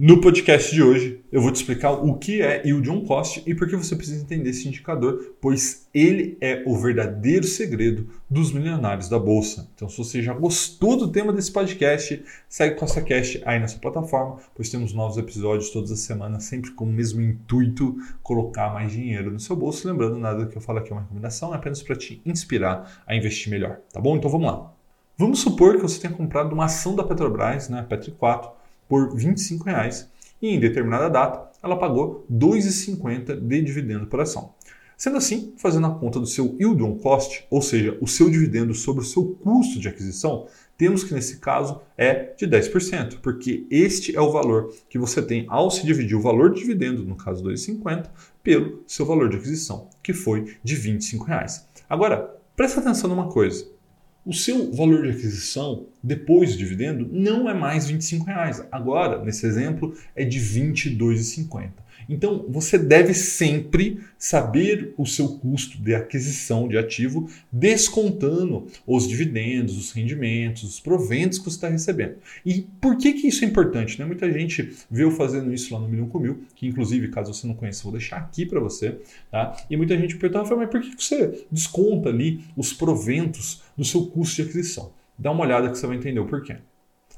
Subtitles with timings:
[0.00, 3.52] No podcast de hoje, eu vou te explicar o que é yield on cost e
[3.52, 9.08] por que você precisa entender esse indicador, pois ele é o verdadeiro segredo dos milionários
[9.08, 9.68] da bolsa.
[9.74, 14.36] Então, se você já gostou do tema desse podcast, segue o CostaCast aí nessa plataforma,
[14.54, 19.32] pois temos novos episódios todas as semanas, sempre com o mesmo intuito, colocar mais dinheiro
[19.32, 19.88] no seu bolso.
[19.88, 23.16] Lembrando, nada que eu falo aqui é uma recomendação, é apenas para te inspirar a
[23.16, 24.16] investir melhor, tá bom?
[24.16, 24.72] Então vamos lá.
[25.16, 28.57] Vamos supor que você tenha comprado uma ação da Petrobras, né, Petri 4,
[28.88, 30.10] por 25 reais,
[30.40, 34.54] e em determinada data ela pagou R$ 2,50 de dividendo por ação.
[34.96, 38.74] Sendo assim, fazendo a conta do seu yield on cost, ou seja, o seu dividendo
[38.74, 44.16] sobre o seu custo de aquisição, temos que nesse caso é de 10%, porque este
[44.16, 47.44] é o valor que você tem ao se dividir o valor de dividendo, no caso
[47.44, 48.10] 2,50,
[48.42, 51.64] pelo seu valor de aquisição, que foi de 25 reais.
[51.88, 53.68] Agora, presta atenção numa coisa
[54.28, 58.64] o seu valor de aquisição depois do dividendo não é mais 25 reais.
[58.70, 61.88] Agora, nesse exemplo, é de R$ 22,50.
[62.08, 69.76] Então, você deve sempre saber o seu custo de aquisição de ativo, descontando os dividendos,
[69.76, 72.16] os rendimentos, os proventos que você está recebendo.
[72.46, 73.98] E por que, que isso é importante?
[73.98, 74.06] Né?
[74.06, 77.54] Muita gente viu fazendo isso lá no Milhão com Mil, que inclusive, caso você não
[77.54, 78.98] conheça, vou deixar aqui para você.
[79.30, 79.56] Tá?
[79.68, 84.06] E muita gente perguntava, mas por que, que você desconta ali os proventos do seu
[84.06, 84.92] custo de aquisição?
[85.18, 86.56] Dá uma olhada que você vai entender o porquê.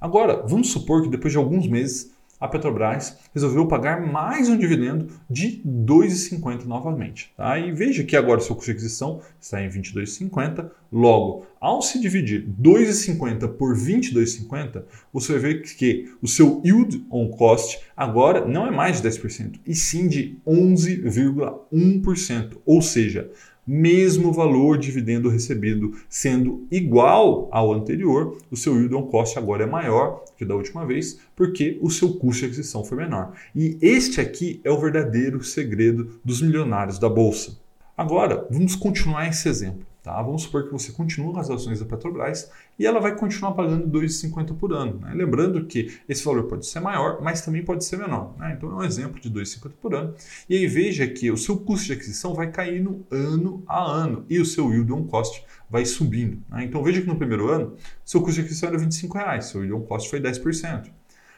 [0.00, 5.08] Agora, vamos supor que depois de alguns meses a Petrobras resolveu pagar mais um dividendo
[5.28, 7.32] de 2,50 novamente.
[7.36, 7.58] Tá?
[7.58, 10.70] E veja que agora seu custo de aquisição está em 22,50.
[10.92, 17.28] Logo, ao se dividir 2,50 por 22,50, você vai ver que o seu yield on
[17.30, 22.58] cost agora não é mais de 10%, e sim de 11,1%.
[22.64, 23.28] Ou seja,
[23.68, 29.64] mesmo valor de dividendo recebido sendo igual ao anterior, o seu yield on cost agora
[29.64, 33.34] é maior que da última vez, porque o seu custo de aquisição foi menor.
[33.54, 37.58] E este aqui é o verdadeiro segredo dos milionários da bolsa.
[37.96, 39.87] Agora, vamos continuar esse exemplo.
[40.08, 40.22] Tá?
[40.22, 43.84] Vamos supor que você continua com as ações da Petrobras e ela vai continuar pagando
[43.84, 44.98] R$ 2,50 por ano.
[45.00, 45.12] Né?
[45.12, 48.34] Lembrando que esse valor pode ser maior, mas também pode ser menor.
[48.38, 48.54] Né?
[48.56, 50.14] Então é um exemplo de R$ 2,50 por ano.
[50.48, 54.40] E aí veja que o seu custo de aquisição vai caindo ano a ano e
[54.40, 56.42] o seu yield on cost vai subindo.
[56.48, 56.64] Né?
[56.64, 59.82] Então veja que no primeiro ano, seu custo de aquisição era 25 reais, seu yield
[59.82, 60.88] on cost foi 10%.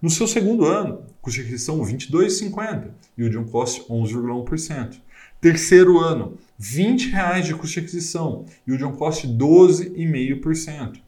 [0.00, 5.00] No seu segundo ano, custo de aquisição R$ 22,50 e o on cost 11,1%.
[5.40, 11.00] Terceiro ano, 20 reais de custo de aquisição e o John Cost 12,5%.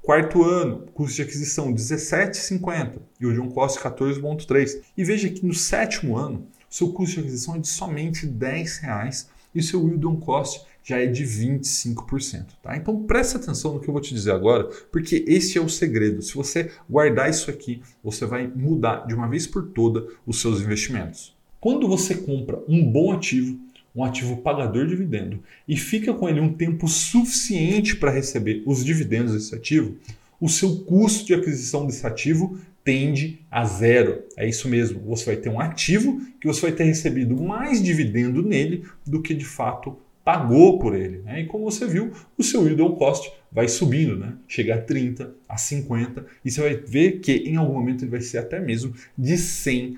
[0.00, 4.80] Quarto ano, custo de aquisição 17,50 e o John Cost 14,3.
[4.96, 9.28] E veja que no sétimo ano, seu custo de aquisição é de somente 10 reais
[9.52, 12.46] e seu yield on cost já é de 25%.
[12.62, 12.76] Tá?
[12.76, 16.22] Então preste atenção no que eu vou te dizer agora, porque esse é o segredo.
[16.22, 20.60] Se você guardar isso aqui, você vai mudar de uma vez por toda os seus
[20.60, 21.36] investimentos.
[21.60, 23.58] Quando você compra um bom ativo,
[23.94, 28.84] um ativo pagador de dividendo e fica com ele um tempo suficiente para receber os
[28.84, 29.96] dividendos desse ativo,
[30.40, 34.22] o seu custo de aquisição desse ativo tende a zero.
[34.36, 35.00] É isso mesmo.
[35.06, 39.34] Você vai ter um ativo que você vai ter recebido mais dividendo nele do que
[39.34, 39.98] de fato
[40.30, 41.18] pagou por ele.
[41.18, 41.40] Né?
[41.40, 44.34] E como você viu, o seu yield cost vai subindo, né?
[44.46, 48.20] chega a 30, a 50, e você vai ver que em algum momento ele vai
[48.20, 49.96] ser até mesmo de 100%.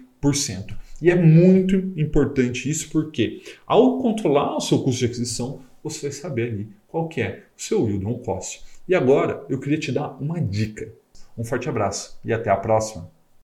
[1.02, 6.12] E é muito importante isso porque ao controlar o seu custo de aquisição, você vai
[6.12, 8.62] saber ali qual que é o seu yield on cost.
[8.88, 10.90] E agora eu queria te dar uma dica.
[11.36, 13.10] Um forte abraço e até a próxima.